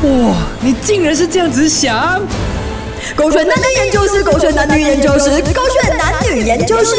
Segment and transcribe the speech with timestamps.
[0.00, 2.22] 哇，你竟然是这样子想！
[3.16, 6.94] 狗选男女研究室，狗选男女研究室，狗选男女研究室。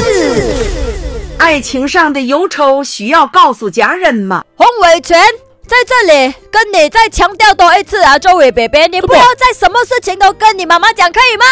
[1.37, 4.43] 爱情上的忧愁需要告诉家人吗？
[4.57, 5.17] 洪伟全
[5.65, 11.45] 在这里跟你再强调多一次啊，周伟北北，你不要再什么事情都跟你妈妈讲，可以吗？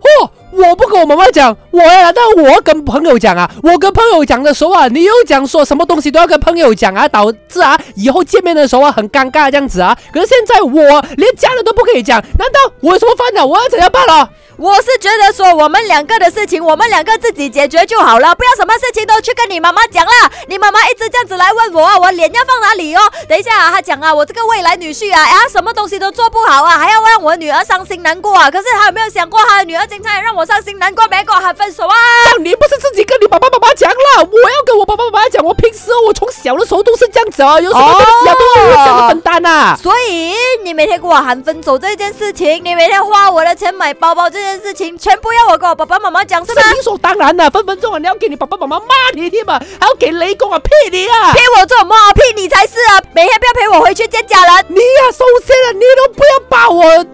[0.00, 0.30] 嚯！
[0.52, 3.50] 我不跟我妈妈讲，我呀，但我跟朋友讲啊。
[3.64, 9.96] 我跟朋友讲的时候啊，你又讲说什么东西都要跟朋友讲啊，导致啊以后见面的时候啊很尴尬这样子啊。
[10.12, 13.44] 可是现在我连家人都不可以讲，难道我有什么烦恼？
[13.44, 14.30] 我要怎样办了？
[14.56, 20.12] 我是觉得说我们两个的事情，我们两个自己解决就好了，不要什么事情都去跟你妈妈讲了。
[20.46, 23.00] 你妈妈一直这样子来问我，我脸要放哪里哦？
[23.28, 28.48] 等一下啊，她讲啊，我这个未来女婿啊，啊，什么东西都做不好啊，还要让我女儿伤心难过啊。
[28.48, 31.94] 可是他有没有想过，他的女儿经常让我伤心难过，没跟我喊分手啊？
[32.40, 34.28] 你不是自己跟你爸爸妈妈讲了？
[34.30, 39.74] 我要跟我爸爸妈妈讲，我平时我从小的时候都是这样子哦，有什么东西啊都是我想的分担啊。
[39.82, 46.62] 所以你每天跟我喊分手这件事情，你每天花我的钱买包包这件事情，全部要我跟我爸爸妈妈讲是吗？
[46.72, 51.94] 理所当然的，分分钟啊，你要给你爸爸妈妈骂你天嘛，还要给雷公啊骗你啊，骗我做什么？
[52.14, 53.00] 骗你才是啊！
[53.14, 54.66] 每天不要陪我回去见家人。
[54.68, 57.04] 你呀，首先啊，你都不要把我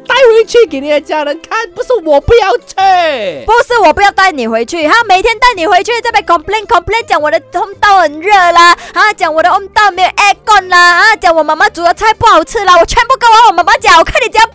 [0.44, 2.74] 去给你的家人看，不是我不要去，
[3.46, 14.50] 不是我不要带你回去，他每天带你回去这边 complain complain 讲我的通道很热啦，啊讲我的通道没有 aircon 啦，啊讲我妈妈煮的菜不好吃啦，我全部跟我我妈妈讲，我看你这样？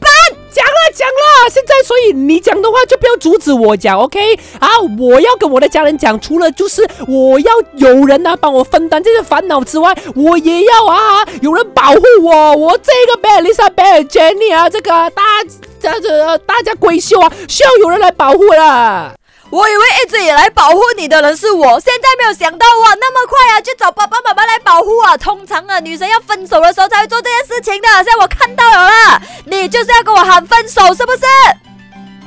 [1.50, 4.36] 现在所以你讲的话就不要阻止我讲，OK？
[4.60, 15.44] 啊，我要跟我的家人讲，除了就是我要有人啊帮我分担这些烦恼之外，我也要啊有人保护我，我这个贝尔丽莎贝尔杰尼啊，这个大
[15.80, 19.14] 家这大家闺秀啊，需要有人来保护了。
[19.56, 25.16] 我以为一直以来保护你的人是我，现在没有想到哇，那么快啊，就找爸爸妈妈来保护啊！
[25.16, 27.88] 通常啊，女生要分手的时候才会做这件事情的。
[27.88, 31.22] 现在我看到了啦，你就是要跟我喊分手，是不是？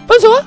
[0.09, 0.43] 分手啊！